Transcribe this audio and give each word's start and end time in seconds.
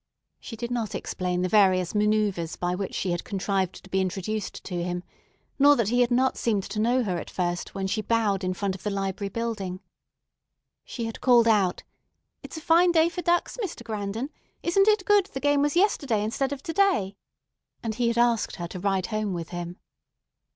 She 0.39 0.55
did 0.55 0.71
not 0.71 0.95
explain 0.95 1.43
the 1.43 1.47
various 1.47 1.93
manœuvres 1.93 2.59
by 2.59 2.73
which 2.73 2.95
she 2.95 3.11
had 3.11 3.23
contrived 3.23 3.83
to 3.83 3.89
be 3.91 4.01
introduced 4.01 4.63
to 4.63 4.81
him, 4.83 5.03
nor 5.59 5.75
that 5.75 5.89
he 5.89 6.01
had 6.01 6.09
not 6.09 6.37
seemed 6.37 6.63
to 6.71 6.79
know 6.79 7.03
her 7.03 7.19
at 7.19 7.29
first 7.29 7.75
when 7.75 7.85
she 7.85 8.01
bowed 8.01 8.43
in 8.43 8.55
front 8.55 8.73
of 8.73 8.81
the 8.81 8.89
library 8.89 9.29
building. 9.29 9.79
She 10.83 11.05
had 11.05 11.21
called 11.21 11.47
out, 11.47 11.83
"It's 12.41 12.57
a 12.57 12.61
fine 12.61 12.91
day 12.91 13.09
for 13.09 13.21
ducks, 13.21 13.59
Mr. 13.63 13.83
Grandon; 13.83 14.31
isn't 14.63 14.87
it 14.87 15.05
good 15.05 15.27
the 15.27 15.39
game 15.39 15.61
was 15.61 15.75
yesterday 15.75 16.23
instead 16.23 16.51
of 16.51 16.63
to 16.63 16.73
day?" 16.73 17.15
and 17.83 17.93
he 17.93 18.07
had 18.07 18.17
asked 18.17 18.55
her 18.55 18.67
to 18.69 18.79
ride 18.79 19.05
home 19.13 19.33
with 19.35 19.49
him. 19.49 19.77